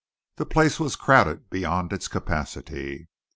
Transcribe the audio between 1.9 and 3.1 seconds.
its capacity.